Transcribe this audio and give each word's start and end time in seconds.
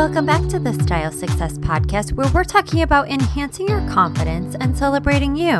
Welcome 0.00 0.24
back 0.24 0.48
to 0.48 0.58
the 0.58 0.72
Style 0.72 1.12
Success 1.12 1.58
Podcast, 1.58 2.12
where 2.12 2.26
we're 2.32 2.42
talking 2.42 2.80
about 2.80 3.10
enhancing 3.10 3.68
your 3.68 3.86
confidence 3.90 4.56
and 4.58 4.74
celebrating 4.74 5.36
you. 5.36 5.58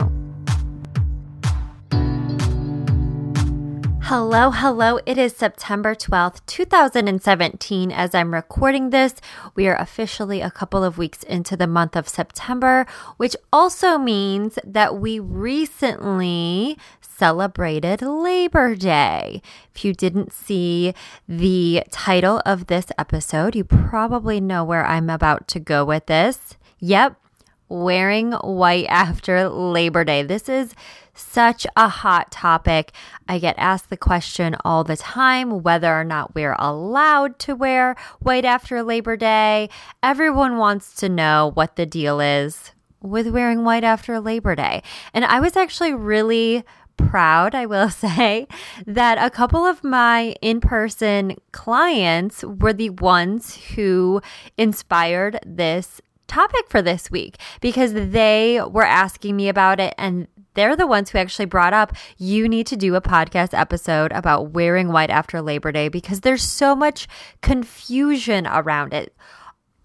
Hello, 4.05 4.51
hello. 4.51 4.99
It 5.05 5.19
is 5.19 5.37
September 5.37 5.95
12th, 5.95 6.41
2017. 6.47 7.93
As 7.93 8.15
I'm 8.15 8.33
recording 8.33 8.89
this, 8.89 9.15
we 9.55 9.69
are 9.69 9.77
officially 9.77 10.41
a 10.41 10.51
couple 10.51 10.83
of 10.83 10.97
weeks 10.97 11.23
into 11.23 11.55
the 11.55 11.67
month 11.67 11.95
of 11.95 12.09
September, 12.09 12.87
which 13.19 13.37
also 13.53 13.99
means 13.99 14.59
that 14.65 14.97
we 14.97 15.21
recently 15.21 16.79
celebrated 17.21 18.01
Labor 18.01 18.75
Day. 18.75 19.43
If 19.75 19.85
you 19.85 19.93
didn't 19.93 20.33
see 20.33 20.95
the 21.29 21.83
title 21.91 22.41
of 22.47 22.69
this 22.69 22.87
episode, 22.97 23.55
you 23.55 23.63
probably 23.63 24.41
know 24.41 24.65
where 24.65 24.87
I'm 24.87 25.11
about 25.11 25.47
to 25.49 25.61
go 25.61 25.85
with 25.85 26.07
this. 26.07 26.57
Yep, 26.79 27.21
wearing 27.69 28.33
white 28.33 28.87
after 28.89 29.51
Labor 29.51 30.03
Day. 30.03 30.23
This 30.23 30.49
is 30.49 30.75
such 31.13 31.67
a 31.77 31.89
hot 31.91 32.31
topic. 32.31 32.93
I 33.29 33.39
get 33.39 33.55
asked 33.59 33.91
the 33.91 33.99
question 33.99 34.57
all 34.65 34.83
the 34.83 34.97
time 34.97 35.63
whether 35.63 35.93
or 35.93 36.05
not 36.05 36.35
we're 36.35 36.57
allowed 36.59 37.39
to 37.41 37.55
wear 37.55 37.97
white 38.21 38.47
after 38.47 38.83
Labor 38.83 39.19
Day. 39.19 39.69
Everyone 40.03 40.57
wants 40.57 40.95
to 40.95 41.11
know 41.11 41.51
what 41.53 41.77
the 41.77 41.85
deal 41.85 42.19
is 42.19 42.73
with 43.03 43.29
wearing 43.29 43.65
white 43.65 43.85
after 43.85 44.21
Labor 44.21 44.55
Day. 44.55 44.83
And 45.13 45.25
I 45.25 45.41
was 45.41 45.57
actually 45.57 45.95
really 45.95 46.65
proud, 47.09 47.55
I 47.55 47.67
will 47.67 47.91
say, 48.05 48.47
that 48.87 49.19
a 49.19 49.31
couple 49.31 49.65
of 49.65 49.83
my 49.85 50.35
in 50.41 50.61
person 50.61 51.37
clients 51.53 52.45
were 52.45 52.73
the 52.73 52.91
ones 52.91 53.57
who 53.75 54.21
inspired 54.57 55.39
this 55.45 56.01
topic 56.27 56.69
for 56.69 56.81
this 56.81 57.11
week 57.11 57.37
because 57.61 57.93
they 57.93 58.61
were 58.71 58.87
asking 58.87 59.35
me 59.35 59.49
about 59.49 59.81
it 59.81 59.93
and 59.99 60.29
they're 60.55 60.77
the 60.77 60.87
ones 60.87 61.11
who 61.11 61.19
actually 61.19 61.45
brought 61.45 61.73
up 61.73 61.93
you 62.19 62.49
need 62.49 62.69
to 62.69 62.77
do 62.77 62.95
a 62.95 63.01
podcast 63.01 63.59
episode 63.59 64.13
about 64.13 64.51
wearing 64.51 64.93
white 64.93 65.11
after 65.11 65.43
Labor 65.43 65.73
Day 65.73 65.89
because 65.89 66.21
there's 66.21 66.45
so 66.45 66.77
much 66.77 67.09
confusion 67.43 68.47
around 68.47 68.95
it. 68.95 69.13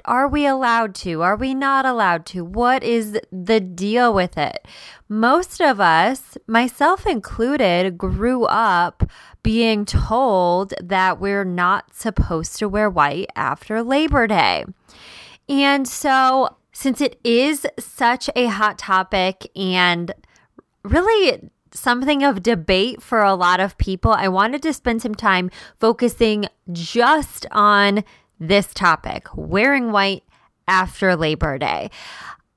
Are 0.06 0.28
we 0.28 0.45
allowed 0.45 0.94
to? 0.95 1.23
Are 1.23 1.36
we 1.36 1.53
not 1.53 1.86
allowed 1.86 2.25
to? 2.28 2.45
What 2.45 2.84
is 2.84 3.20
the 3.31 3.59
deal 3.59 4.14
with 4.14 4.38
it? 4.38 4.67
Most 5.09 5.59
of 5.59 5.80
us, 5.80 6.38
myself 6.47 7.08
included, 7.08 7.97
grew 7.97 8.45
up 8.45 9.03
being 9.42 9.84
told 9.86 10.73
that 10.81 11.20
we're 11.20 11.44
not 11.44 11.95
supposed 11.95 12.58
to 12.59 12.70
wear 12.70 12.89
white 12.89 13.30
after 13.36 13.81
Labor 13.81 14.28
Day. 14.28 14.66
And 15.50 15.88
so, 15.88 16.56
since 16.72 17.02
it 17.02 17.19
is 17.23 17.66
such 17.80 18.30
a 18.36 18.45
hot 18.47 18.78
topic 18.78 19.50
and 19.56 20.14
really 20.84 21.50
something 21.72 22.23
of 22.23 22.44
debate 22.44 23.02
for 23.02 23.22
a 23.22 23.36
lot 23.36 23.59
of 23.59 23.78
people, 23.78 24.12
I 24.12 24.28
wanted 24.28 24.62
to 24.64 24.73
spend 24.73 25.02
some 25.02 25.16
time 25.16 25.50
focusing 25.80 26.45
just 26.72 27.45
on 27.52 28.03
this 28.39 28.73
topic 28.73 29.28
wearing 29.36 29.91
white 29.91 30.23
after 30.67 31.16
Labor 31.16 31.58
Day. 31.58 31.89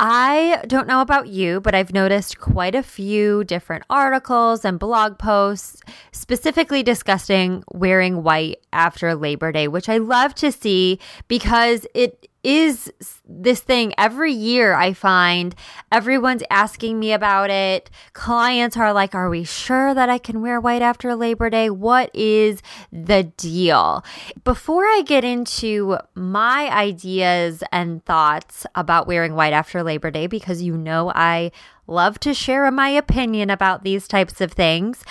I 0.01 0.63
don't 0.69 0.87
know 0.87 1.01
about 1.01 1.27
you, 1.27 1.61
but 1.61 1.75
I've 1.75 1.93
noticed 1.93 2.39
quite 2.39 2.77
a 2.77 2.85
few 2.85 3.43
different 3.43 3.85
articles 3.91 4.65
and 4.65 4.79
blog 4.79 5.19
posts 5.19 5.83
specifically 6.13 6.85
discussing 6.85 7.65
wearing 7.73 8.23
white 8.23 8.61
after 8.73 9.17
Labor 9.17 9.51
Day, 9.51 9.67
which 9.67 9.89
I 9.89 9.99
love 9.99 10.37
to 10.37 10.53
see 10.53 11.01
because 11.27 11.85
it 11.95 12.28
is 12.43 12.93
this 13.29 13.61
thing 13.61 13.93
every 13.99 14.33
year 14.33 14.75
I 14.75 14.93
find 14.93 15.55
everyone's 15.91 16.43
asking 16.51 16.99
me 16.99 17.13
about 17.13 17.51
it. 17.51 17.91
Clients 18.13 18.77
are 18.77 18.93
like, 18.93 19.15
Are 19.15 19.29
we 19.29 19.45
sure 19.45 19.95
that 19.95 20.09
I 20.09 20.19
can 20.19 20.41
wear 20.41 20.61
white 20.61 20.83
after 20.83 21.15
Labor 21.15 21.51
Day? 21.51 21.69
What 21.71 22.11
is 22.15 22.63
the 22.93 23.25
deal? 23.25 24.05
Before 24.45 24.85
I 24.85 25.03
get 25.05 25.25
into 25.25 25.99
my 26.15 26.71
ideas 26.71 27.63
and 27.73 28.05
thoughts 28.05 28.67
about 28.75 29.07
wearing 29.07 29.35
white 29.35 29.53
after 29.53 29.83
Labor 29.83 30.11
Day, 30.11 30.27
because 30.27 30.63
you 30.63 30.77
know 30.77 31.11
I 31.15 31.51
love 31.87 32.21
to 32.21 32.35
share 32.35 32.71
my 32.71 32.91
opinion 32.91 33.51
about 33.51 33.83
these 33.83 34.07
types 34.07 34.41
of 34.41 34.53
things. 34.53 35.05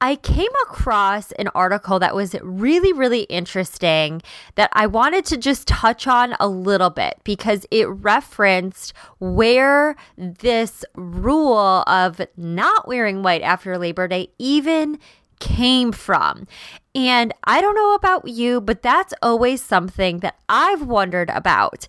I 0.00 0.16
came 0.16 0.50
across 0.62 1.30
an 1.32 1.48
article 1.54 1.98
that 1.98 2.14
was 2.14 2.34
really, 2.42 2.92
really 2.92 3.22
interesting 3.24 4.22
that 4.54 4.70
I 4.72 4.86
wanted 4.86 5.26
to 5.26 5.36
just 5.36 5.68
touch 5.68 6.06
on 6.06 6.34
a 6.40 6.48
little 6.48 6.88
bit 6.88 7.20
because 7.22 7.66
it 7.70 7.86
referenced 7.88 8.94
where 9.18 9.96
this 10.16 10.84
rule 10.94 11.84
of 11.86 12.20
not 12.36 12.88
wearing 12.88 13.22
white 13.22 13.42
after 13.42 13.76
Labor 13.76 14.08
Day 14.08 14.30
even 14.38 14.98
came 15.38 15.92
from. 15.92 16.46
And 16.94 17.34
I 17.44 17.60
don't 17.60 17.74
know 17.74 17.94
about 17.94 18.28
you, 18.28 18.60
but 18.60 18.82
that's 18.82 19.12
always 19.22 19.62
something 19.62 20.18
that 20.18 20.38
I've 20.48 20.82
wondered 20.82 21.30
about. 21.30 21.86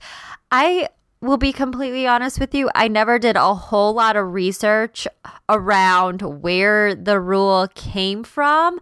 I 0.51 0.89
will 1.21 1.37
be 1.37 1.53
completely 1.53 2.07
honest 2.07 2.39
with 2.39 2.55
you, 2.55 2.69
I 2.73 2.87
never 2.87 3.19
did 3.19 3.35
a 3.35 3.53
whole 3.53 3.93
lot 3.93 4.15
of 4.15 4.33
research 4.33 5.07
around 5.47 6.41
where 6.41 6.95
the 6.95 7.19
rule 7.19 7.67
came 7.75 8.23
from. 8.23 8.79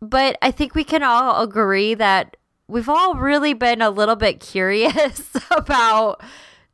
But 0.00 0.38
I 0.40 0.50
think 0.50 0.74
we 0.74 0.84
can 0.84 1.02
all 1.02 1.42
agree 1.42 1.94
that 1.94 2.36
we've 2.68 2.88
all 2.88 3.14
really 3.14 3.54
been 3.54 3.82
a 3.82 3.90
little 3.90 4.16
bit 4.16 4.40
curious 4.40 5.30
about 5.50 6.22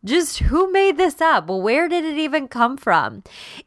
just 0.05 0.41
who 0.41 0.73
made 0.73 0.97
this 0.97 1.21
up? 1.21 1.49
Where 1.49 1.89
did 1.89 2.05
it 2.05 2.19
even 2.19 2.49
come 2.49 2.77
from? 2.77 3.23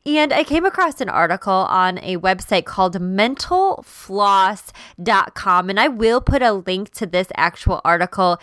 And 0.05 0.33
I 0.33 0.43
came 0.43 0.65
across 0.65 0.99
an 0.99 1.07
article 1.07 1.53
on 1.53 1.97
a 1.99 2.17
website 2.17 2.65
called 2.65 2.99
mentalfloss.com, 2.99 5.69
and 5.69 5.79
I 5.79 5.87
will 5.87 6.19
put 6.19 6.41
a 6.41 6.51
link 6.51 6.91
to 6.95 7.05
this 7.05 7.29
actual 7.35 7.79
article 7.85 8.37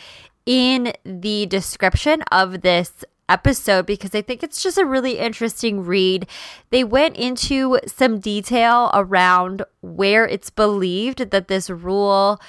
in 0.47 0.93
the 1.05 1.47
description 1.47 2.23
of 2.33 2.63
this 2.63 3.05
episode 3.29 3.87
because 3.87 4.15
I 4.15 4.23
think 4.23 4.43
it's 4.43 4.63
just 4.63 4.79
a 4.79 4.85
really 4.85 5.19
interesting 5.19 5.85
read. 5.85 6.27
They 6.71 6.85
went 6.85 7.17
into 7.17 7.79
some 7.87 8.19
detail 8.19 8.91
around 8.93 9.63
where 9.81 10.27
it's 10.27 10.51
believed 10.51 11.31
that 11.31 11.49
this 11.49 11.71
rule 11.71 12.41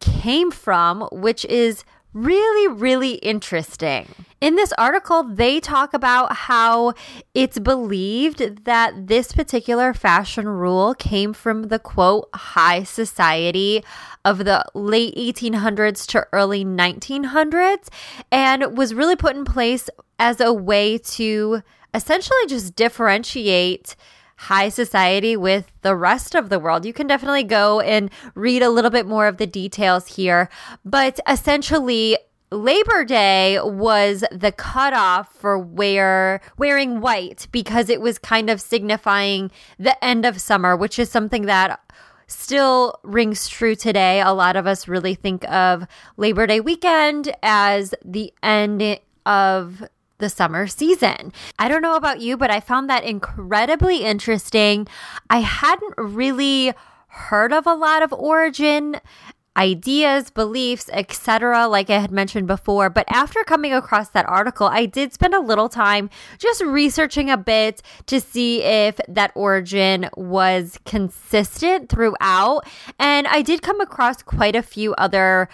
came 0.00 0.50
from, 0.50 1.08
which 1.10 1.44
is 1.46 1.84
really, 2.12 2.68
really 2.68 3.14
interesting. 3.14 4.06
In 4.40 4.54
this 4.54 4.72
article, 4.78 5.24
they 5.24 5.58
talk 5.58 5.92
about 5.92 6.34
how 6.36 6.94
it's 7.34 7.58
believed 7.58 8.64
that 8.64 9.08
this 9.08 9.32
particular 9.32 9.92
fashion 9.92 10.48
rule 10.48 10.94
came 10.94 11.32
from 11.32 11.64
the 11.64 11.78
quote 11.78 12.28
high 12.34 12.84
society 12.84 13.82
of 14.24 14.44
the 14.44 14.64
late 14.74 15.14
1800s 15.16 16.06
to 16.06 16.26
early 16.32 16.64
1900s 16.64 17.88
and 18.30 18.76
was 18.76 18.94
really 18.94 19.16
put 19.16 19.34
in 19.34 19.44
place 19.44 19.90
as 20.20 20.40
a 20.40 20.52
way 20.52 20.98
to 20.98 21.62
essentially 21.94 22.46
just 22.46 22.76
differentiate 22.76 23.96
high 24.38 24.68
society 24.68 25.36
with 25.36 25.70
the 25.82 25.96
rest 25.96 26.34
of 26.34 26.48
the 26.48 26.60
world. 26.60 26.84
You 26.84 26.92
can 26.92 27.08
definitely 27.08 27.42
go 27.42 27.80
and 27.80 28.08
read 28.34 28.62
a 28.62 28.70
little 28.70 28.90
bit 28.90 29.06
more 29.06 29.26
of 29.26 29.36
the 29.36 29.46
details 29.46 30.06
here, 30.14 30.48
but 30.84 31.18
essentially 31.28 32.16
Labor 32.50 33.04
Day 33.04 33.58
was 33.60 34.24
the 34.30 34.52
cutoff 34.52 35.34
for 35.34 35.58
wear 35.58 36.40
wearing 36.56 37.00
white 37.00 37.48
because 37.50 37.90
it 37.90 38.00
was 38.00 38.18
kind 38.18 38.48
of 38.48 38.60
signifying 38.60 39.50
the 39.78 40.02
end 40.02 40.24
of 40.24 40.40
summer, 40.40 40.76
which 40.76 40.98
is 40.98 41.10
something 41.10 41.46
that 41.46 41.80
still 42.28 42.94
rings 43.02 43.48
true 43.48 43.74
today. 43.74 44.20
A 44.20 44.30
lot 44.32 44.54
of 44.54 44.66
us 44.66 44.86
really 44.86 45.14
think 45.14 45.46
of 45.50 45.84
Labor 46.16 46.46
Day 46.46 46.60
weekend 46.60 47.34
as 47.42 47.92
the 48.04 48.32
end 48.42 49.00
of 49.26 49.82
the 50.18 50.28
summer 50.28 50.66
season. 50.66 51.32
I 51.58 51.68
don't 51.68 51.82
know 51.82 51.96
about 51.96 52.20
you, 52.20 52.36
but 52.36 52.50
I 52.50 52.60
found 52.60 52.90
that 52.90 53.04
incredibly 53.04 54.04
interesting. 54.04 54.86
I 55.30 55.38
hadn't 55.40 55.94
really 55.96 56.74
heard 57.08 57.52
of 57.52 57.66
a 57.66 57.74
lot 57.74 58.02
of 58.02 58.12
origin 58.12 59.00
ideas, 59.58 60.30
beliefs, 60.30 60.88
etc., 60.92 61.66
like 61.66 61.90
I 61.90 61.98
had 61.98 62.12
mentioned 62.12 62.46
before. 62.46 62.88
But 62.88 63.06
after 63.08 63.42
coming 63.42 63.72
across 63.72 64.10
that 64.10 64.26
article, 64.28 64.68
I 64.68 64.86
did 64.86 65.12
spend 65.12 65.34
a 65.34 65.40
little 65.40 65.68
time 65.68 66.08
just 66.38 66.62
researching 66.62 67.28
a 67.28 67.36
bit 67.36 67.82
to 68.06 68.20
see 68.20 68.62
if 68.62 69.00
that 69.08 69.32
origin 69.34 70.08
was 70.16 70.78
consistent 70.84 71.88
throughout. 71.88 72.62
And 73.00 73.26
I 73.26 73.42
did 73.42 73.60
come 73.60 73.80
across 73.80 74.22
quite 74.22 74.54
a 74.54 74.62
few 74.62 74.94
other 74.94 75.48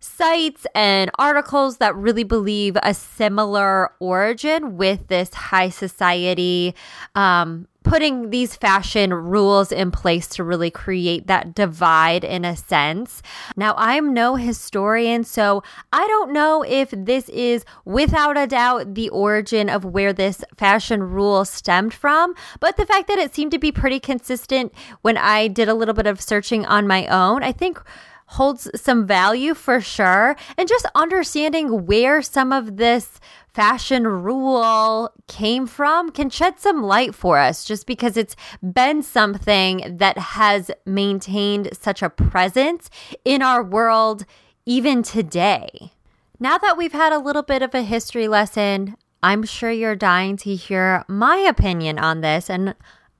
sites 0.00 0.66
and 0.74 1.10
articles 1.18 1.78
that 1.78 1.94
really 1.96 2.24
believe 2.24 2.76
a 2.82 2.94
similar 2.94 3.92
origin 4.00 4.76
with 4.76 5.08
this 5.08 5.34
high 5.34 5.68
society 5.68 6.74
um, 7.14 7.66
putting 7.88 8.30
these 8.30 8.54
fashion 8.54 9.14
rules 9.14 9.72
in 9.72 9.90
place 9.90 10.28
to 10.28 10.44
really 10.44 10.70
create 10.70 11.26
that 11.26 11.54
divide 11.54 12.22
in 12.22 12.44
a 12.44 12.54
sense. 12.54 13.22
Now, 13.56 13.74
I'm 13.78 14.12
no 14.12 14.36
historian, 14.36 15.24
so 15.24 15.62
I 15.92 16.06
don't 16.06 16.32
know 16.32 16.62
if 16.62 16.90
this 16.90 17.28
is 17.30 17.64
without 17.86 18.36
a 18.36 18.46
doubt 18.46 18.94
the 18.94 19.08
origin 19.08 19.70
of 19.70 19.84
where 19.84 20.12
this 20.12 20.44
fashion 20.54 21.02
rule 21.02 21.44
stemmed 21.46 21.94
from, 21.94 22.34
but 22.60 22.76
the 22.76 22.86
fact 22.86 23.08
that 23.08 23.18
it 23.18 23.34
seemed 23.34 23.52
to 23.52 23.58
be 23.58 23.72
pretty 23.72 24.00
consistent 24.00 24.72
when 25.00 25.16
I 25.16 25.48
did 25.48 25.68
a 25.68 25.74
little 25.74 25.94
bit 25.94 26.06
of 26.06 26.20
searching 26.20 26.66
on 26.66 26.86
my 26.86 27.06
own, 27.06 27.42
I 27.42 27.52
think 27.52 27.80
holds 28.28 28.70
some 28.74 29.06
value 29.06 29.54
for 29.54 29.80
sure. 29.80 30.36
And 30.56 30.68
just 30.68 30.86
understanding 30.94 31.86
where 31.86 32.22
some 32.22 32.52
of 32.52 32.76
this 32.76 33.20
fashion 33.48 34.06
rule 34.06 35.10
came 35.26 35.66
from 35.66 36.10
can 36.10 36.30
shed 36.30 36.60
some 36.60 36.82
light 36.82 37.14
for 37.14 37.38
us 37.38 37.64
just 37.64 37.86
because 37.86 38.16
it's 38.16 38.36
been 38.62 39.02
something 39.02 39.96
that 39.98 40.18
has 40.18 40.70
maintained 40.84 41.70
such 41.72 42.02
a 42.02 42.10
presence 42.10 42.90
in 43.24 43.42
our 43.42 43.62
world 43.62 44.24
even 44.66 45.02
today. 45.02 45.92
Now 46.38 46.58
that 46.58 46.76
we've 46.76 46.92
had 46.92 47.12
a 47.12 47.18
little 47.18 47.42
bit 47.42 47.62
of 47.62 47.74
a 47.74 47.82
history 47.82 48.28
lesson, 48.28 48.96
I'm 49.22 49.42
sure 49.42 49.72
you're 49.72 49.96
dying 49.96 50.36
to 50.38 50.54
hear 50.54 51.04
my 51.08 51.38
opinion 51.38 51.98
on 51.98 52.20
this. 52.20 52.48
And 52.48 52.74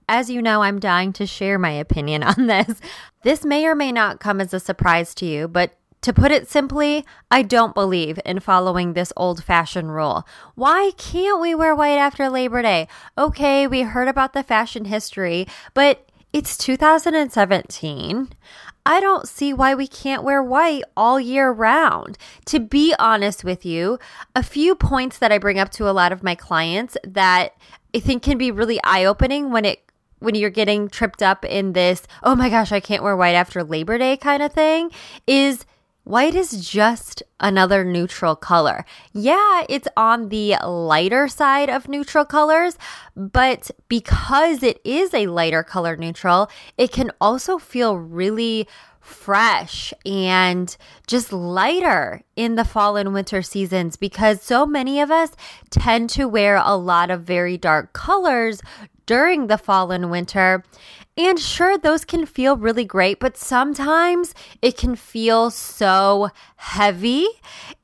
as 0.09 0.31
you 0.31 0.43
know, 0.43 0.63
I'm 0.63 0.81
dying 0.81 1.13
to 1.15 1.27
share 1.27 1.59
my 1.59 1.71
opinion 1.71 2.23
on 2.23 2.47
this. 2.47 2.81
This 3.23 3.45
may 3.45 3.67
or 3.67 3.75
may 3.75 3.93
not 3.93 4.21
come 4.21 4.41
as 4.41 4.55
a 4.55 4.61
surprise 4.61 5.15
to 5.17 5.27
you, 5.27 5.49
but 5.49 5.75
to 6.03 6.13
put 6.13 6.31
it 6.31 6.49
simply, 6.49 7.05
I 7.31 7.43
don't 7.43 7.75
believe 7.75 8.21
in 8.25 8.41
following 8.41 8.93
this 8.93 9.13
old 9.17 9.43
fashioned 9.43 9.93
rule. 9.93 10.27
Why 10.55 10.93
can't 10.97 11.41
we 11.41 11.55
wear 11.55 11.75
white 11.75 11.99
after 11.99 12.29
Labor 12.29 12.63
Day? 12.63 12.87
Okay, 13.17 13.67
we 13.67 13.83
heard 13.83 14.07
about 14.07 14.33
the 14.33 14.45
fashion 14.45 14.85
history, 14.85 15.47
but 15.75 16.09
it's 16.33 16.57
2017. 16.57 18.29
I 18.87 19.01
don't 19.01 19.29
see 19.29 19.53
why 19.53 19.75
we 19.75 19.87
can't 19.87 20.23
wear 20.23 20.43
white 20.43 20.85
all 20.97 21.19
year 21.19 21.51
round. 21.51 22.17
To 22.47 22.61
be 22.61 22.95
honest 22.99 23.45
with 23.45 23.67
you, 23.67 23.99
a 24.35 24.43
few 24.43 24.75
points 24.75 25.19
that 25.19 25.33
I 25.33 25.39
bring 25.39 25.59
up 25.59 25.71
to 25.73 25.91
a 25.91 25.93
lot 25.93 26.13
of 26.13 26.23
my 26.23 26.35
clients 26.35 26.97
that 27.03 27.55
I 27.95 28.01
think 28.01 28.23
can 28.23 28.39
be 28.39 28.51
really 28.51 28.81
eye 28.85 29.05
opening 29.05 29.51
when 29.51 29.65
it 29.65 29.88
when 30.21 30.35
you're 30.35 30.51
getting 30.51 30.89
tripped 30.89 31.23
up 31.23 31.45
in 31.45 31.73
this, 31.73 32.07
oh 32.23 32.35
my 32.35 32.49
gosh, 32.49 32.73
I 32.73 32.81
can't 32.81 33.03
wear 33.03 33.17
white 33.17 33.35
after 33.35 33.63
Labor 33.63 33.99
Day 33.99 34.17
kind 34.17 34.43
of 34.43 34.53
thing, 34.53 34.91
is 35.27 35.65
white 36.05 36.35
is 36.35 36.67
just 36.67 37.23
another 37.39 37.85
neutral 37.85 38.35
color. 38.35 38.85
Yeah, 39.13 39.65
it's 39.69 39.89
on 39.97 40.31
the 40.31 40.57
lighter 40.65 41.29
side 41.29 41.69
of 41.69 41.89
neutral 41.89 42.25
colors, 42.25 42.79
but 43.15 43.71
because 43.89 44.63
it 44.63 44.81
is 44.85 45.13
a 45.13 45.27
lighter 45.27 45.63
color 45.63 45.97
neutral, 45.97 46.51
it 46.77 46.93
can 46.93 47.11
also 47.21 47.59
feel 47.59 47.97
really 47.97 48.67
fresh 49.01 49.95
and 50.05 50.77
just 51.07 51.33
lighter 51.33 52.23
in 52.37 52.57
the 52.57 52.65
fall 52.65 52.97
and 52.97 53.15
winter 53.15 53.41
seasons 53.41 53.97
because 53.97 54.43
so 54.43 54.67
many 54.67 55.01
of 55.01 55.11
us 55.11 55.31
tend 55.71 56.11
to 56.11 56.27
wear 56.27 56.57
a 56.57 56.77
lot 56.77 57.11
of 57.11 57.23
very 57.23 57.57
dark 57.57 57.93
colors 57.93 58.61
during 59.09 59.47
the 59.47 59.59
fall 59.59 59.91
and 59.91 60.11
winter. 60.11 60.63
And 61.17 61.41
sure, 61.41 61.77
those 61.77 62.05
can 62.05 62.27
feel 62.27 62.57
really 62.57 62.85
great, 62.85 63.19
but 63.19 63.37
sometimes 63.37 64.35
it 64.63 64.77
can 64.77 64.95
feel 64.95 65.51
so 65.51 66.29
heavy. 66.57 67.27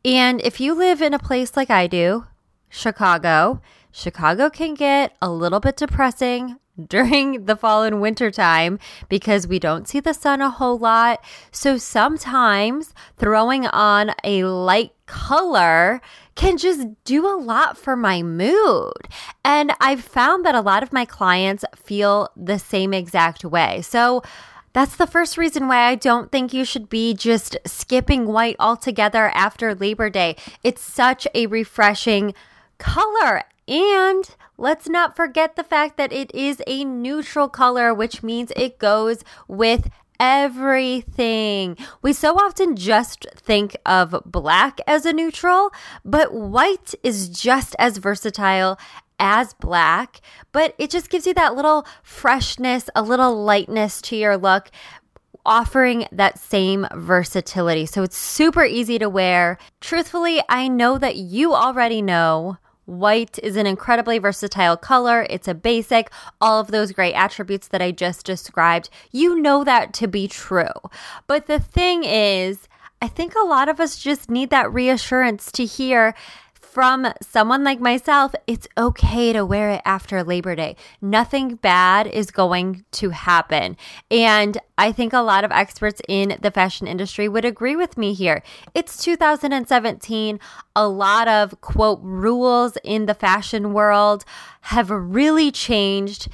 And 0.04 0.40
if 0.42 0.60
you 0.60 0.74
live 0.74 1.02
in 1.02 1.14
a 1.14 1.18
place 1.18 1.56
like 1.56 1.70
I 1.70 1.88
do, 1.88 2.26
Chicago, 2.68 3.60
Chicago 3.90 4.50
can 4.50 4.74
get 4.74 5.16
a 5.22 5.30
little 5.30 5.60
bit 5.60 5.76
depressing 5.76 6.58
during 6.88 7.46
the 7.46 7.56
fall 7.56 7.84
and 7.84 8.00
winter 8.00 8.30
time 8.30 8.78
because 9.08 9.46
we 9.48 9.58
don't 9.58 9.88
see 9.88 10.00
the 10.00 10.12
sun 10.12 10.42
a 10.42 10.50
whole 10.50 10.78
lot. 10.78 11.24
So 11.50 11.78
sometimes 11.78 12.92
throwing 13.16 13.66
on 13.66 14.12
a 14.22 14.44
light 14.44 14.92
color 15.06 16.00
can 16.34 16.56
just 16.56 16.86
do 17.04 17.26
a 17.26 17.38
lot 17.38 17.78
for 17.78 17.96
my 17.96 18.22
mood. 18.22 19.08
And 19.44 19.72
I've 19.80 20.02
found 20.02 20.44
that 20.44 20.54
a 20.54 20.60
lot 20.60 20.82
of 20.82 20.92
my 20.92 21.04
clients 21.04 21.64
feel 21.76 22.28
the 22.36 22.58
same 22.58 22.92
exact 22.92 23.44
way. 23.44 23.82
So 23.82 24.22
that's 24.72 24.96
the 24.96 25.06
first 25.06 25.38
reason 25.38 25.68
why 25.68 25.86
I 25.86 25.94
don't 25.94 26.32
think 26.32 26.52
you 26.52 26.64
should 26.64 26.88
be 26.88 27.14
just 27.14 27.56
skipping 27.64 28.26
white 28.26 28.56
altogether 28.58 29.30
after 29.34 29.74
Labor 29.74 30.10
Day. 30.10 30.36
It's 30.64 30.82
such 30.82 31.28
a 31.32 31.46
refreshing 31.46 32.34
color. 32.78 33.42
And 33.68 34.28
let's 34.58 34.88
not 34.88 35.14
forget 35.14 35.54
the 35.54 35.62
fact 35.62 35.96
that 35.96 36.12
it 36.12 36.34
is 36.34 36.60
a 36.66 36.84
neutral 36.84 37.48
color, 37.48 37.94
which 37.94 38.22
means 38.24 38.52
it 38.56 38.78
goes 38.78 39.22
with 39.46 39.88
everything. 40.20 41.76
We 42.02 42.12
so 42.12 42.34
often 42.36 42.76
just 42.76 43.26
think 43.34 43.76
of 43.86 44.22
black 44.24 44.80
as 44.86 45.06
a 45.06 45.12
neutral, 45.12 45.70
but 46.04 46.32
white 46.34 46.94
is 47.02 47.28
just 47.28 47.74
as 47.78 47.98
versatile 47.98 48.78
as 49.18 49.54
black, 49.54 50.20
but 50.52 50.74
it 50.78 50.90
just 50.90 51.08
gives 51.08 51.26
you 51.26 51.34
that 51.34 51.54
little 51.54 51.86
freshness, 52.02 52.90
a 52.94 53.02
little 53.02 53.42
lightness 53.44 54.02
to 54.02 54.16
your 54.16 54.36
look. 54.36 54.70
Offering 55.46 56.06
that 56.10 56.38
same 56.38 56.86
versatility. 56.94 57.84
So 57.84 58.02
it's 58.02 58.16
super 58.16 58.64
easy 58.64 58.98
to 58.98 59.10
wear. 59.10 59.58
Truthfully, 59.78 60.40
I 60.48 60.68
know 60.68 60.96
that 60.96 61.16
you 61.16 61.52
already 61.52 62.00
know 62.00 62.56
White 62.86 63.38
is 63.42 63.56
an 63.56 63.66
incredibly 63.66 64.18
versatile 64.18 64.76
color. 64.76 65.26
It's 65.30 65.48
a 65.48 65.54
basic, 65.54 66.10
all 66.40 66.60
of 66.60 66.68
those 66.68 66.92
great 66.92 67.14
attributes 67.14 67.68
that 67.68 67.82
I 67.82 67.90
just 67.92 68.26
described. 68.26 68.90
You 69.10 69.40
know 69.40 69.64
that 69.64 69.94
to 69.94 70.06
be 70.06 70.28
true. 70.28 70.74
But 71.26 71.46
the 71.46 71.58
thing 71.58 72.04
is, 72.04 72.68
I 73.00 73.08
think 73.08 73.34
a 73.34 73.46
lot 73.46 73.68
of 73.68 73.80
us 73.80 73.98
just 73.98 74.30
need 74.30 74.50
that 74.50 74.72
reassurance 74.72 75.52
to 75.52 75.64
hear 75.64 76.14
from 76.74 77.06
someone 77.22 77.62
like 77.62 77.78
myself, 77.78 78.34
it's 78.48 78.66
okay 78.76 79.32
to 79.32 79.46
wear 79.46 79.70
it 79.70 79.82
after 79.84 80.24
Labor 80.24 80.56
Day. 80.56 80.74
Nothing 81.00 81.54
bad 81.54 82.08
is 82.08 82.32
going 82.32 82.84
to 82.90 83.10
happen. 83.10 83.76
And 84.10 84.58
I 84.76 84.90
think 84.90 85.12
a 85.12 85.20
lot 85.20 85.44
of 85.44 85.52
experts 85.52 86.02
in 86.08 86.36
the 86.42 86.50
fashion 86.50 86.88
industry 86.88 87.28
would 87.28 87.44
agree 87.44 87.76
with 87.76 87.96
me 87.96 88.12
here. 88.12 88.42
It's 88.74 89.04
2017. 89.04 90.40
A 90.74 90.88
lot 90.88 91.28
of 91.28 91.60
quote 91.60 92.00
rules 92.02 92.76
in 92.82 93.06
the 93.06 93.14
fashion 93.14 93.72
world 93.72 94.24
have 94.62 94.90
really 94.90 95.52
changed. 95.52 96.26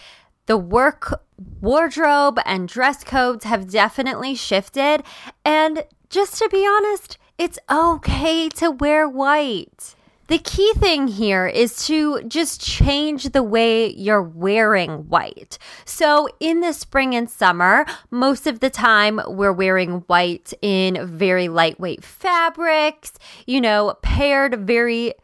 The 0.47 0.57
work 0.57 1.23
wardrobe 1.61 2.41
and 2.47 2.67
dress 2.67 3.05
codes 3.05 3.45
have 3.45 3.71
definitely 3.71 4.35
shifted. 4.35 5.03
And 5.45 5.85
just 6.09 6.39
to 6.39 6.49
be 6.49 6.67
honest, 6.67 7.19
it's 7.37 7.59
okay 7.71 8.49
to 8.49 8.71
wear 8.71 9.07
white. 9.07 9.97
The 10.31 10.39
key 10.39 10.73
thing 10.75 11.09
here 11.09 11.49
is 11.49 11.85
to 11.89 12.23
just 12.23 12.61
change 12.61 13.31
the 13.31 13.43
way 13.43 13.89
you're 13.89 14.23
wearing 14.23 15.09
white. 15.09 15.59
So, 15.85 16.29
in 16.39 16.61
the 16.61 16.73
spring 16.73 17.17
and 17.17 17.29
summer, 17.29 17.85
most 18.13 18.47
of 18.47 18.61
the 18.61 18.71
time 18.71 19.21
we're 19.27 19.53
wearing 19.53 20.03
white 20.07 20.55
in 20.63 21.05
very 21.05 21.49
lightweight 21.49 22.05
fabrics, 22.05 23.15
you 23.45 23.61
know, 23.61 23.97
paired 24.03 24.65
very 24.65 25.15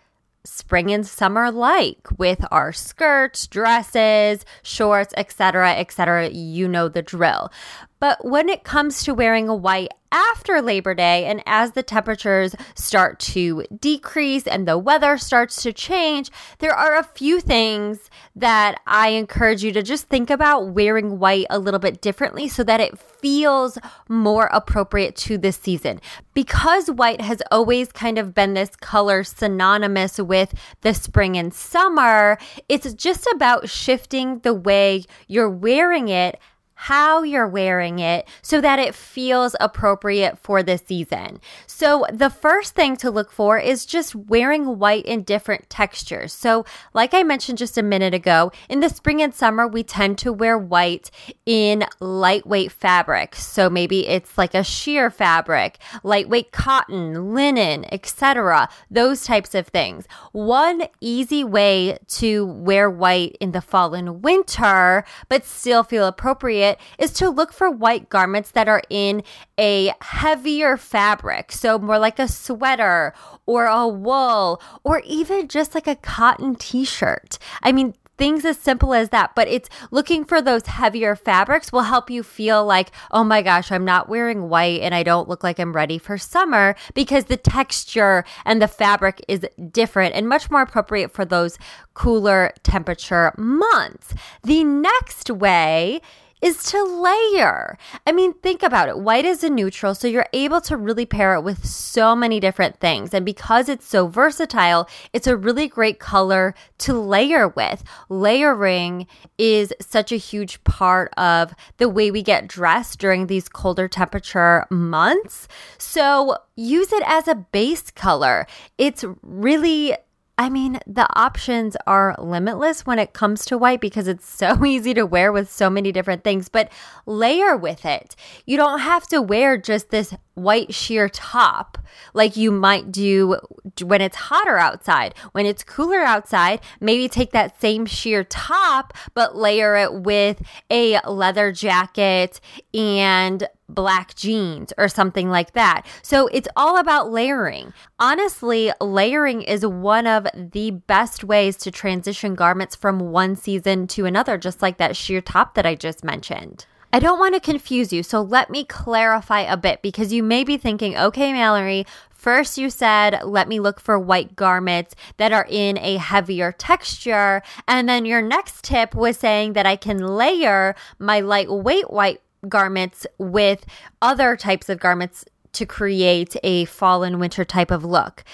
spring 0.43 0.91
and 0.91 1.07
summer 1.07 1.53
like 1.53 2.09
with 2.19 2.45
our 2.51 2.73
skirts, 2.73 3.47
dresses, 3.47 4.45
shorts, 4.65 5.15
etc., 5.17 5.75
etc. 5.75 6.31
You 6.31 6.67
know 6.67 6.89
the 6.89 7.03
drill. 7.03 7.53
But 7.99 8.25
when 8.25 8.49
it 8.49 8.65
comes 8.65 9.05
to 9.05 9.15
wearing 9.15 9.49
a 9.49 9.55
white 9.55 9.91
after 10.13 10.63
Labor 10.63 10.95
Day 10.95 11.27
and 11.27 11.43
as 11.47 11.73
the 11.73 11.83
temperatures 11.83 12.55
start 12.75 13.19
to 13.21 13.65
decrease 13.79 14.47
and 14.47 14.67
the 14.67 14.79
weather 14.79 15.19
starts 15.19 15.63
to 15.63 15.73
change, 15.73 16.31
there 16.59 16.75
are 16.75 16.97
a 16.97 17.03
few 17.03 17.41
things 17.41 18.11
that 18.35 18.81
I 18.87 19.09
encourage 19.09 19.65
you 19.65 19.73
to 19.73 19.83
just 19.83 20.09
think 20.09 20.31
about 20.31 20.69
wearing 20.69 21.19
white 21.19 21.47
a 21.51 21.59
little 21.59 21.81
bit 21.81 22.01
differently 22.01 22.49
so 22.49 22.63
that 22.65 22.81
it 22.81 22.99
feels 22.99 23.79
more 24.09 24.47
appropriate 24.53 25.17
to 25.17 25.39
this 25.39 25.57
season. 25.57 26.01
Because 26.35 26.91
white 26.91 27.21
has 27.21 27.43
always 27.51 27.91
kind 27.93 28.19
of 28.19 28.35
been 28.35 28.55
this 28.55 28.77
color 28.77 29.25
synonymous 29.25 30.19
with 30.19 30.55
the 30.83 30.95
spring 30.95 31.37
and 31.37 31.53
summer, 31.53 32.39
it's 32.69 32.93
just 32.95 33.27
about 33.35 33.69
shifting 33.69 34.39
the 34.41 34.55
way 34.55 35.05
you're 35.29 35.51
wearing 35.51 36.09
it 36.09 36.39
how 36.77 37.23
you're 37.23 37.49
wearing 37.49 37.99
it 37.99 38.29
so 38.43 38.61
that 38.61 38.79
it 38.79 38.95
feels 38.95 39.57
appropriate 39.61 40.39
for 40.39 40.63
the 40.63 40.79
season. 40.79 41.41
So, 41.79 42.07
the 42.11 42.31
first 42.31 42.75
thing 42.75 42.97
to 42.97 43.11
look 43.11 43.31
for 43.31 43.59
is 43.59 43.85
just 43.85 44.15
wearing 44.15 44.79
white 44.79 45.05
in 45.05 45.25
different 45.25 45.69
textures. 45.69 46.33
So, 46.33 46.65
like 46.95 47.13
I 47.13 47.23
mentioned 47.23 47.59
just 47.59 47.77
a 47.77 47.83
minute 47.83 48.15
ago, 48.15 48.51
in 48.71 48.81
the 48.81 48.89
spring 48.89 49.21
and 49.21 49.35
summer, 49.35 49.69
we 49.69 49.83
tend 49.83 50.17
to 50.21 50.33
wear 50.33 50.57
white 50.57 51.11
in 51.45 51.85
lightweight 52.01 52.73
fabric. 52.73 53.35
So, 53.35 53.69
maybe 53.69 54.09
it's 54.09 54.39
like 54.39 54.55
a 54.55 54.65
sheer 54.65 55.11
fabric, 55.11 55.77
lightweight 56.03 56.51
cotton, 56.51 57.35
linen, 57.35 57.85
etc. 57.93 58.71
Those 58.91 59.27
types 59.27 59.55
of 59.55 59.67
things. 59.67 60.07
One 60.33 60.85
easy 61.03 61.45
way 61.45 61.99
to 62.09 62.47
wear 62.47 62.89
white 62.89 63.37
in 63.39 63.53
the 63.53 63.61
fall 63.61 63.93
and 63.93 64.25
winter, 64.25 65.05
but 65.29 65.45
still 65.45 65.83
feel 65.83 66.07
appropriate 66.07 66.81
is 66.99 67.13
to 67.13 67.29
look 67.29 67.53
for 67.53 67.71
white 67.71 68.09
garments 68.09 68.53
that 68.53 68.67
are 68.67 68.83
in 68.89 69.23
a 69.59 69.93
heavier 70.01 70.79
fabric. 70.79 71.53
So, 71.53 71.66
more 71.79 71.99
like 71.99 72.19
a 72.19 72.29
sweater 72.29 73.13
or 73.45 73.67
a 73.67 73.87
wool 73.89 74.61
or 74.85 75.03
even 75.05 75.49
just 75.49 75.75
like 75.75 75.87
a 75.87 75.97
cotton 75.97 76.55
t 76.55 76.85
shirt. 76.85 77.39
I 77.63 77.73
mean, 77.73 77.95
things 78.19 78.45
as 78.45 78.59
simple 78.59 78.95
as 78.95 79.11
that. 79.11 79.35
But 79.35 79.49
it's 79.49 79.69
looking 79.91 80.25
for 80.25 80.41
those 80.41 80.67
heavier 80.67 81.15
fabrics 81.17 81.73
will 81.73 81.83
help 81.83 82.11
you 82.11 82.23
feel 82.23 82.65
like, 82.65 82.91
oh 83.11 83.25
my 83.25 83.43
gosh, 83.43 83.71
I'm 83.71 83.85
not 83.85 84.09
wearing 84.09 84.49
white 84.49 84.81
and 84.83 84.95
I 84.95 85.03
don't 85.03 85.29
look 85.29 85.43
like 85.43 85.59
I'm 85.59 85.73
ready 85.73 85.99
for 85.99 86.19
summer 86.19 86.75
because 86.95 87.27
the 87.27 87.37
texture 87.37 88.25
and 88.45 88.61
the 88.61 88.69
fabric 88.69 89.25
is 89.29 89.47
different 89.71 90.15
and 90.15 90.29
much 90.29 90.51
more 90.51 90.63
appropriate 90.63 91.13
for 91.13 91.25
those 91.25 91.59
cooler 91.95 92.53
temperature 92.63 93.33
months. 93.37 94.15
The 94.43 94.65
next 94.65 95.31
way 95.31 96.01
is 96.43 96.63
to 96.65 96.83
layer. 96.83 97.79
I 98.07 98.13
mean, 98.13 98.35
think 98.35 98.63
about 98.63 98.89
it. 98.89 98.99
White 98.99 99.25
is 99.25 99.43
a 99.43 99.51
neutral, 99.51 99.95
so 99.95 100.07
you're 100.07 100.29
able 100.33 100.61
to 100.63 100.77
really 100.77 101.07
pair 101.07 101.35
it 101.35 101.43
with 101.43 101.65
so 101.65 102.15
many 102.15 102.41
different 102.41 102.79
things. 102.79 103.15
And 103.15 103.25
because 103.25 103.69
it's 103.69 103.87
so 103.87 104.07
versatile, 104.07 104.89
it's 105.13 105.27
a 105.27 105.37
really 105.37 105.69
great 105.69 105.99
color 105.99 106.55
to 106.79 106.93
layer 106.93 107.49
with. 107.49 107.83
Layering 108.09 109.07
is 109.39 109.73
such 109.81 110.13
a 110.13 110.17
huge 110.17 110.63
part 110.65 111.13
of 111.17 111.55
the 111.79 111.89
way 111.89 112.11
we 112.11 112.23
get 112.23 112.49
dressed 112.49 112.99
during 112.99 113.27
these 113.27 113.49
colder 113.49 113.89
temperature 113.89 114.67
months. 114.71 115.49
So 115.79 116.37
use 116.55 116.93
it 116.93 117.03
as 117.07 117.29
a 117.29 117.35
base 117.35 117.91
color. 117.91 118.47
It's 118.79 119.05
really 119.23 119.97
I 120.39 120.51
mean, 120.51 120.81
the 120.87 121.09
options 121.19 121.77
are 121.87 122.15
limitless 122.19 122.85
when 122.85 122.99
it 122.99 123.15
comes 123.15 123.47
to 123.47 123.57
white 123.57 123.81
because 123.81 124.07
it's 124.07 124.29
so 124.29 124.65
easy 124.67 124.93
to 124.95 125.07
wear 125.07 125.33
with 125.33 125.51
so 125.51 125.71
many 125.71 125.93
different 125.93 126.25
things, 126.25 126.49
but 126.49 126.71
layer 127.07 127.57
with 127.57 127.87
it. 127.87 128.15
You 128.45 128.59
don't 128.59 128.81
have 128.81 129.07
to 129.09 129.23
wear 129.23 129.57
just 129.57 129.91
this 129.91 130.15
white 130.37 130.73
sheer 130.73 131.09
top 131.09 131.79
like 132.15 132.37
you 132.37 132.53
might 132.53 132.93
do 132.93 133.37
when 133.83 134.01
it's 134.01 134.17
hotter 134.17 134.59
outside. 134.59 135.15
When 135.33 135.47
it's 135.47 135.65
cooler 135.65 136.01
outside, 136.01 136.61
maybe 136.79 137.09
take 137.09 137.33
that 137.33 137.61
same 137.61 137.87
sheer 137.87 138.23
top, 138.23 138.93
but 139.15 139.35
layer 139.35 139.77
it 139.77 139.93
with 140.03 140.43
a 140.71 141.01
leather 141.09 141.53
jacket 141.53 142.41
and 142.75 143.49
black 143.69 144.15
jeans 144.15 144.73
or 144.79 144.89
something 144.89 145.29
like 145.29 145.53
that. 145.53 145.85
So 146.03 146.29
it's 146.29 146.49
all 146.55 146.79
about 146.79 147.11
layering. 147.11 147.73
Honestly, 147.99 148.73
layering 148.81 149.43
is 149.43 149.67
one 149.67 150.07
of 150.07 150.27
the 150.35 150.71
best 150.71 151.25
ways 151.25 151.57
to 151.59 151.71
transition 151.71 152.35
garments 152.35 152.77
from 152.77 153.01
one 153.01 153.35
season 153.37 153.87
to 153.89 154.05
another, 154.05 154.39
just 154.39 154.63
like 154.63 154.77
that 154.77 154.97
sheer 154.97 155.21
top 155.21 155.55
that 155.55 155.67
I 155.67 155.75
just 155.75 156.05
mentioned. 156.05 156.67
I 156.97 156.99
don't 156.99 157.19
want 157.19 157.35
to 157.35 157.41
confuse 157.41 157.93
you, 157.93 158.03
so 158.03 158.23
let 158.23 158.49
me 158.49 158.65
clarify 158.65 159.41
a 159.41 159.59
bit 159.59 159.83
because 159.83 160.15
you 160.15 160.23
may 160.23 160.45
be 160.45 160.57
thinking, 160.57 160.97
okay, 160.97 161.31
Mallory, 161.31 161.85
First, 162.09 162.57
you 162.57 162.71
said, 162.71 163.21
let 163.23 163.49
me 163.49 163.61
look 163.61 163.79
for 163.79 163.99
white 163.99 164.35
garments 164.35 164.97
that 165.19 165.31
are 165.31 165.47
in 165.51 165.77
a 165.77 165.99
heavier 165.99 166.53
texture. 166.53 167.43
And 167.69 167.87
then 167.87 168.07
your 168.07 168.23
next 168.23 168.65
tip 168.65 168.95
was 168.95 169.19
saying 169.19 169.53
that 169.53 169.67
I 169.67 169.77
can 169.77 169.99
layer 169.99 170.75
my 170.99 171.21
lightweight 171.21 171.91
white 171.91 172.23
garments 172.49 173.07
with 173.19 173.67
other 174.01 174.35
types 174.35 174.71
of 174.71 174.81
garments 174.81 175.27
to 175.53 175.67
create 175.67 176.35
a 176.43 176.65
fall 176.65 177.03
and 177.03 177.21
winter 177.21 177.45
type 177.45 177.71
of 177.71 177.85
look. 177.85 178.25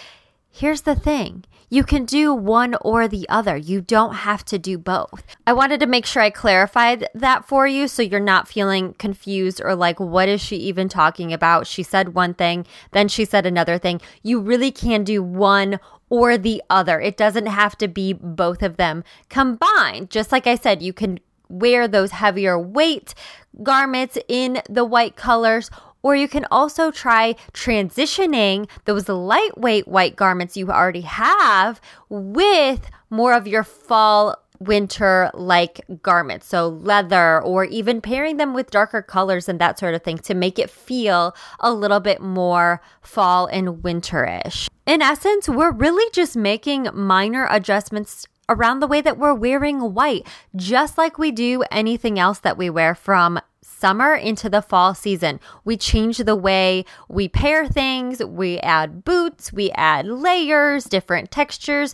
Here's 0.55 0.83
the 0.83 0.95
thing 0.95 1.45
you 1.71 1.83
can 1.83 2.05
do 2.05 2.35
one 2.35 2.75
or 2.83 3.09
the 3.09 3.27
other. 3.31 3.57
You 3.57 3.81
don't 3.81 4.17
have 4.17 4.45
to 4.45 4.59
do 4.59 4.77
both. 4.77 5.25
I 5.47 5.55
wanted 5.55 5.81
to 5.81 5.87
make 5.87 6.05
sure 6.05 6.21
I 6.21 6.29
clarified 6.29 7.09
that 7.15 7.49
for 7.49 7.67
you 7.67 7.89
so 7.89 8.03
you're 8.03 8.21
not 8.21 8.47
feeling 8.47 8.93
confused 8.99 9.63
or 9.65 9.75
like, 9.75 9.99
what 9.99 10.29
is 10.29 10.43
she 10.43 10.57
even 10.57 10.91
talking 10.91 11.33
about? 11.33 11.67
She 11.67 11.83
said 11.83 12.13
one 12.13 12.35
thing, 12.35 12.67
then 12.91 13.09
she 13.09 13.25
said 13.25 13.47
another 13.47 13.79
thing. 13.79 14.03
You 14.23 14.41
really 14.41 14.71
can 14.71 15.03
do 15.03 15.23
one 15.23 15.81
or 16.11 16.37
the 16.37 16.63
other. 16.69 17.01
It 17.01 17.17
doesn't 17.17 17.47
have 17.47 17.79
to 17.79 17.89
be 17.89 18.13
both 18.13 18.63
of 18.63 18.77
them 18.77 19.03
combined. 19.31 20.11
Just 20.11 20.31
like 20.31 20.47
I 20.47 20.57
said, 20.57 20.83
you 20.83 20.93
can 20.93 21.19
wear 21.49 21.89
those 21.89 22.11
heavier 22.11 22.59
weight 22.59 23.15
garments 23.63 24.19
in 24.29 24.61
the 24.69 24.85
white 24.85 25.17
colors 25.17 25.71
or 26.03 26.17
you 26.17 26.29
can 26.29 26.47
also 26.51 26.91
try 26.91 27.35
transitioning 27.53 28.69
those 28.85 29.09
lightweight 29.09 29.89
white 29.89 30.17
garments 30.17 30.57
you 30.57 30.71
already 30.71 31.03
have 31.03 31.81
with 32.09 32.91
more 33.11 33.33
of 33.35 33.47
your 33.47 33.65
fall 33.65 34.37
winter 34.63 35.31
like 35.35 35.81
garments. 36.03 36.47
So, 36.47 36.69
leather, 36.69 37.43
or 37.43 37.65
even 37.65 38.01
pairing 38.01 38.37
them 38.37 38.55
with 38.55 38.71
darker 38.71 39.03
colors 39.03 39.49
and 39.49 39.59
that 39.61 39.79
sort 39.79 39.95
of 39.95 40.03
thing 40.03 40.19
to 40.19 40.35
make 40.35 40.59
it 40.59 40.71
feel 40.71 41.35
a 41.61 41.73
little 41.73 42.01
bit 42.01 42.21
more 42.21 42.81
fall 43.01 43.47
and 43.47 43.83
winterish. 43.83 44.69
In 44.87 45.03
essence, 45.03 45.49
we're 45.49 45.73
really 45.73 46.09
just 46.13 46.37
making 46.37 46.89
minor 46.93 47.47
adjustments 47.51 48.27
around 48.49 48.81
the 48.81 48.87
way 48.87 49.01
that 49.01 49.19
we're 49.19 49.35
wearing 49.35 49.95
white, 49.95 50.27
just 50.57 50.99
like 50.99 51.19
we 51.19 51.31
do 51.31 51.65
anything 51.71 52.19
else 52.19 52.39
that 52.41 52.59
we 52.59 52.69
wear 52.69 52.95
from 52.95 53.41
summer 53.83 54.15
into 54.15 54.49
the 54.49 54.63
fall 54.63 54.95
season. 54.95 55.41
We 55.65 55.77
change 55.77 56.19
the 56.19 56.37
way 56.37 56.85
we 57.09 57.29
pair 57.29 57.67
things, 57.67 58.25
we 58.25 58.61
add 58.61 59.05
boots, 59.05 59.53
we 59.53 59.73
add 59.73 60.07
layers, 60.07 60.85
different 60.85 61.33
textures, 61.33 61.93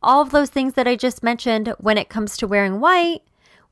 all 0.00 0.22
of 0.22 0.30
those 0.30 0.50
things 0.50 0.74
that 0.74 0.86
I 0.86 0.94
just 0.94 1.24
mentioned 1.24 1.74
when 1.80 1.98
it 1.98 2.08
comes 2.08 2.36
to 2.36 2.46
wearing 2.46 2.78
white. 2.78 3.22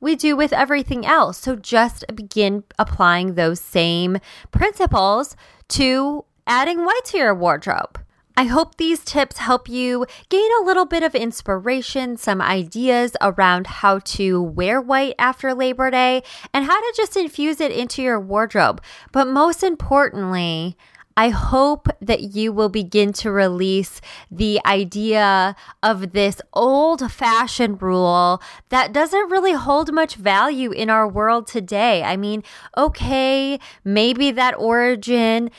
We 0.00 0.16
do 0.16 0.35
with 0.35 0.52
everything 0.52 1.07
else. 1.07 1.38
So 1.38 1.54
just 1.54 2.04
begin 2.12 2.64
applying 2.81 3.35
those 3.35 3.61
same 3.61 4.19
principles 4.50 5.37
to 5.69 6.25
adding 6.49 6.85
white 6.85 7.04
to 7.04 7.19
your 7.19 7.33
wardrobe. 7.33 8.00
I 8.37 8.45
hope 8.45 8.77
these 8.77 9.05
tips 9.05 9.37
help 9.37 9.69
you 9.69 10.07
gain 10.31 10.51
a 10.61 10.65
little 10.65 10.87
bit 10.87 11.03
of 11.03 11.15
inspiration, 11.15 12.17
some 12.17 12.41
ideas 12.41 13.15
around 13.21 13.67
how 13.67 13.99
to 13.99 14.41
wear 14.43 14.81
white 14.81 15.15
after 15.19 15.53
Labor 15.53 15.91
Day, 15.91 16.23
and 16.55 16.65
how 16.65 16.81
to 16.81 16.95
just 16.97 17.17
infuse 17.17 17.61
it 17.61 17.73
into 17.73 18.03
your 18.03 18.19
wardrobe. 18.19 18.81
But 19.12 19.29
most 19.29 19.62
importantly, 19.62 20.79
I 21.16 21.28
hope 21.28 21.88
that 22.00 22.35
you 22.35 22.52
will 22.52 22.69
begin 22.69 23.12
to 23.14 23.31
release 23.31 24.00
the 24.31 24.61
idea 24.64 25.54
of 25.83 26.12
this 26.12 26.40
old 26.52 27.11
fashioned 27.11 27.83
rule 27.83 28.42
that 28.71 28.92
doesn't 28.92 29.31
really 29.31 29.52
hold 29.52 29.92
much 29.92 30.14
value 30.16 30.71
in 30.71 30.90
our 30.90 31.09
world 31.09 31.47
today. 31.47 32.02
I 32.02 32.16
mean, 32.16 32.42
okay, 32.76 33.59
maybe 33.85 34.31
that 34.31 34.54
origin 34.59 35.50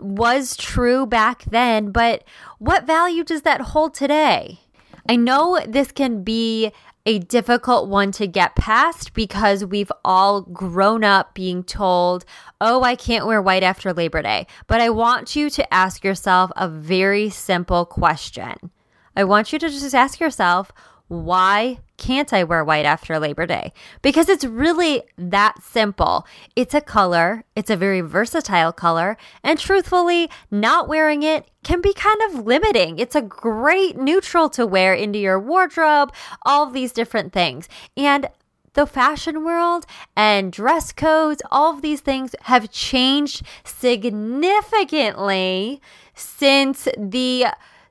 was 0.00 0.56
true 0.56 1.06
back 1.06 1.44
then, 1.44 1.90
but 1.90 2.24
what 2.58 2.86
value 2.86 3.24
does 3.24 3.42
that 3.42 3.60
hold 3.60 3.94
today? 3.94 4.60
I 5.08 5.16
know 5.16 5.60
this 5.66 5.90
can 5.90 6.22
be 6.22 6.72
a 7.08 7.18
difficult 7.18 7.88
one 7.88 8.12
to 8.12 8.26
get 8.26 8.54
past 8.54 9.14
because 9.14 9.64
we've 9.64 9.90
all 10.04 10.42
grown 10.42 11.02
up 11.02 11.32
being 11.32 11.64
told, 11.64 12.26
oh, 12.60 12.82
I 12.82 12.96
can't 12.96 13.26
wear 13.26 13.40
white 13.40 13.62
after 13.62 13.94
Labor 13.94 14.20
Day. 14.20 14.46
But 14.66 14.82
I 14.82 14.90
want 14.90 15.34
you 15.34 15.48
to 15.48 15.72
ask 15.72 16.04
yourself 16.04 16.52
a 16.54 16.68
very 16.68 17.30
simple 17.30 17.86
question. 17.86 18.70
I 19.16 19.24
want 19.24 19.54
you 19.54 19.58
to 19.58 19.70
just 19.70 19.94
ask 19.94 20.20
yourself, 20.20 20.70
why 21.08 21.78
can't 21.96 22.32
I 22.32 22.44
wear 22.44 22.64
white 22.64 22.86
after 22.86 23.18
Labor 23.18 23.46
Day? 23.46 23.72
Because 24.02 24.28
it's 24.28 24.44
really 24.44 25.02
that 25.16 25.62
simple. 25.62 26.26
It's 26.54 26.74
a 26.74 26.80
color, 26.80 27.44
it's 27.56 27.70
a 27.70 27.76
very 27.76 28.02
versatile 28.02 28.72
color, 28.72 29.16
and 29.42 29.58
truthfully, 29.58 30.30
not 30.50 30.86
wearing 30.86 31.22
it 31.22 31.50
can 31.64 31.80
be 31.80 31.92
kind 31.92 32.20
of 32.28 32.46
limiting. 32.46 32.98
It's 32.98 33.16
a 33.16 33.22
great 33.22 33.96
neutral 33.96 34.48
to 34.50 34.66
wear 34.66 34.94
into 34.94 35.18
your 35.18 35.40
wardrobe, 35.40 36.12
all 36.42 36.70
these 36.70 36.92
different 36.92 37.32
things. 37.32 37.68
And 37.96 38.28
the 38.74 38.86
fashion 38.86 39.44
world 39.44 39.86
and 40.14 40.52
dress 40.52 40.92
codes, 40.92 41.42
all 41.50 41.74
of 41.74 41.82
these 41.82 42.00
things 42.00 42.36
have 42.42 42.70
changed 42.70 43.42
significantly 43.64 45.80
since 46.14 46.86
the 46.96 47.46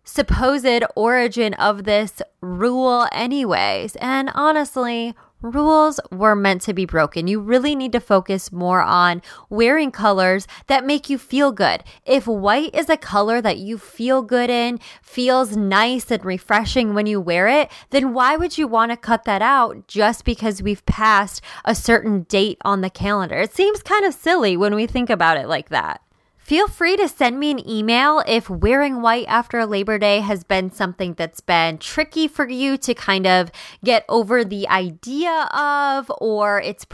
supposed 0.08 0.84
origin 0.96 1.54
of 1.56 1.84
this 1.84 2.22
rule, 2.42 3.08
anyways. 3.12 3.96
And 3.98 4.32
honestly, 4.34 5.14
rules 5.42 6.00
were 6.12 6.36
meant 6.36 6.62
to 6.64 6.74
be 6.74 6.86
broken. 6.86 7.28
You 7.28 7.40
really 7.40 7.76
need 7.76 7.92
to 7.92 8.00
focus 8.00 8.52
more 8.52 8.82
on 8.82 9.22
wearing 9.50 9.92
colors 9.92 10.48
that 10.68 10.86
make 10.86 11.10
you 11.10 11.18
feel 11.18 11.52
good. 11.52 11.84
If 12.06 12.26
white 12.26 12.74
is 12.74 12.90
a 12.90 12.98
color 12.98 13.42
that 13.42 13.58
you 13.58 13.78
feel 13.78 14.22
good 14.22 14.50
in, 14.50 14.80
feels 15.02 15.56
nice 15.56 16.10
and 16.10 16.26
refreshing 16.26 16.94
when 16.94 17.06
you 17.06 17.22
wear 17.22 17.48
it, 17.48 17.70
then 17.92 18.14
why 18.14 18.36
would 18.36 18.58
you 18.58 18.68
want 18.68 18.92
to 18.92 18.98
cut 18.98 19.26
that 19.26 19.42
out 19.42 19.88
just 19.88 20.26
because 20.26 20.64
we've 20.64 20.86
passed 20.86 21.42
a 21.66 21.76
certain 21.76 22.24
date 22.24 22.58
on 22.64 22.82
the 22.82 22.90
calendar? 22.90 23.38
It 23.38 23.54
seems 23.54 23.84
kind 23.84 24.06
of 24.06 24.14
silly 24.14 24.58
when 24.58 24.74
we 24.74 24.88
think 24.88 25.10
about 25.10 25.38
it 25.38 25.48
like 25.48 25.70
that. 25.70 26.02
Feel 26.48 26.70
free 26.70 26.96
to 26.96 27.10
send 27.10 27.42
me 27.42 27.52
an 27.52 27.70
email 27.70 28.24
if 28.26 28.50
wearing 28.50 29.02
white 29.02 29.26
after 29.28 29.66
Labor 29.66 29.98
Day 29.98 30.22
has 30.22 30.46
been 30.46 30.72
something 30.72 31.14
that's 31.16 31.42
been 31.42 31.78
tricky 31.78 32.30
for 32.30 32.48
you 32.48 32.78
to 32.78 32.94
kind 32.94 33.28
of 33.28 33.52
get 33.84 34.06
over 34.08 34.46
the 34.46 34.66
idea 34.70 35.50
of, 35.52 36.10
or 36.22 36.62
it's 36.62 36.86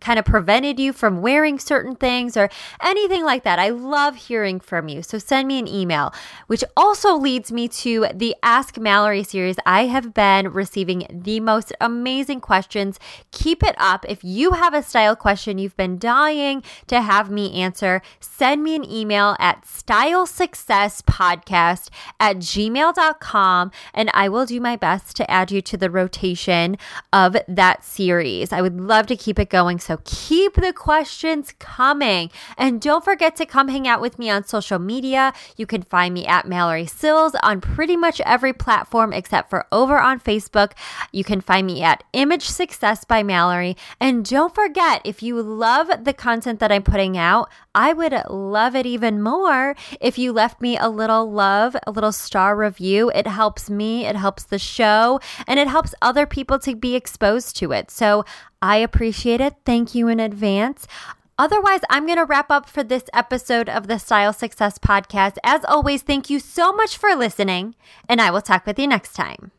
kind 0.00 0.18
of 0.18 0.24
prevented 0.24 0.80
you 0.80 0.92
from 0.92 1.20
wearing 1.20 1.58
certain 1.58 1.94
things 1.94 2.36
or 2.36 2.48
anything 2.82 3.24
like 3.24 3.44
that. 3.44 3.58
I 3.58 3.70
love 3.70 4.16
hearing 4.16 4.60
from 4.60 4.88
you. 4.88 5.02
So 5.02 5.18
send 5.18 5.48
me 5.48 5.58
an 5.58 5.68
email, 5.68 6.14
which 6.46 6.64
also 6.76 7.16
leads 7.16 7.50
me 7.52 7.68
to 7.68 8.06
the 8.14 8.34
Ask 8.42 8.78
Mallory 8.78 9.22
series. 9.22 9.56
I 9.66 9.86
have 9.86 10.14
been 10.14 10.52
receiving 10.52 11.06
the 11.10 11.40
most 11.40 11.72
amazing 11.80 12.40
questions. 12.40 12.98
Keep 13.32 13.62
it 13.62 13.74
up. 13.78 14.04
If 14.08 14.22
you 14.22 14.52
have 14.52 14.74
a 14.74 14.82
style 14.82 15.16
question 15.16 15.58
you've 15.58 15.76
been 15.76 15.98
dying 15.98 16.62
to 16.86 17.00
have 17.00 17.30
me 17.30 17.60
answer, 17.60 18.02
send 18.20 18.62
me 18.62 18.76
an 18.76 18.88
email 18.88 19.36
at 19.38 19.64
stylesuccesspodcast 19.64 21.88
at 22.20 22.36
gmail.com 22.36 23.72
and 23.94 24.10
I 24.14 24.28
will 24.28 24.46
do 24.46 24.60
my 24.60 24.76
best 24.76 25.16
to 25.16 25.28
add 25.30 25.50
you 25.50 25.60
to 25.62 25.76
the 25.76 25.90
rotation 25.90 26.76
of 27.12 27.36
that 27.46 27.84
series. 27.84 28.52
I 28.52 28.62
would 28.62 28.80
love 28.80 29.06
to 29.08 29.16
keep 29.16 29.38
it 29.38 29.50
going. 29.50 29.78
So 29.88 30.00
keep 30.04 30.52
the 30.52 30.74
questions 30.74 31.54
coming. 31.58 32.30
And 32.58 32.78
don't 32.78 33.02
forget 33.02 33.36
to 33.36 33.46
come 33.46 33.68
hang 33.68 33.88
out 33.88 34.02
with 34.02 34.18
me 34.18 34.28
on 34.28 34.44
social 34.44 34.78
media. 34.78 35.32
You 35.56 35.64
can 35.64 35.80
find 35.80 36.12
me 36.12 36.26
at 36.26 36.46
Mallory 36.46 36.84
Sills 36.84 37.34
on 37.42 37.62
pretty 37.62 37.96
much 37.96 38.20
every 38.20 38.52
platform 38.52 39.14
except 39.14 39.48
for 39.48 39.64
over 39.72 39.98
on 39.98 40.20
Facebook. 40.20 40.72
You 41.10 41.24
can 41.24 41.40
find 41.40 41.66
me 41.66 41.82
at 41.82 42.04
Image 42.12 42.46
Success 42.46 43.06
by 43.06 43.22
Mallory. 43.22 43.78
And 43.98 44.26
don't 44.26 44.54
forget, 44.54 45.00
if 45.06 45.22
you 45.22 45.40
love 45.40 46.04
the 46.04 46.12
content 46.12 46.60
that 46.60 46.70
I'm 46.70 46.82
putting 46.82 47.16
out, 47.16 47.48
I 47.74 47.94
would 47.94 48.12
love 48.28 48.76
it 48.76 48.84
even 48.84 49.22
more 49.22 49.74
if 50.02 50.18
you 50.18 50.34
left 50.34 50.60
me 50.60 50.76
a 50.76 50.90
little 50.90 51.32
love, 51.32 51.76
a 51.86 51.90
little 51.90 52.12
star 52.12 52.54
review. 52.54 53.10
It 53.14 53.26
helps 53.26 53.70
me, 53.70 54.04
it 54.04 54.16
helps 54.16 54.44
the 54.44 54.58
show, 54.58 55.18
and 55.46 55.58
it 55.58 55.68
helps 55.68 55.94
other 56.02 56.26
people 56.26 56.58
to 56.58 56.76
be 56.76 56.94
exposed 56.94 57.56
to 57.56 57.72
it. 57.72 57.90
So 57.90 58.26
I 58.60 58.78
appreciate 58.78 59.40
it. 59.40 59.54
Thank 59.64 59.94
you 59.94 60.08
in 60.08 60.20
advance. 60.20 60.86
Otherwise, 61.38 61.80
I'm 61.88 62.04
going 62.04 62.18
to 62.18 62.24
wrap 62.24 62.50
up 62.50 62.68
for 62.68 62.82
this 62.82 63.04
episode 63.14 63.68
of 63.68 63.86
the 63.86 63.98
Style 63.98 64.32
Success 64.32 64.78
Podcast. 64.78 65.36
As 65.44 65.64
always, 65.64 66.02
thank 66.02 66.28
you 66.28 66.40
so 66.40 66.72
much 66.72 66.96
for 66.96 67.14
listening, 67.14 67.76
and 68.08 68.20
I 68.20 68.32
will 68.32 68.42
talk 68.42 68.66
with 68.66 68.78
you 68.78 68.88
next 68.88 69.12
time. 69.12 69.52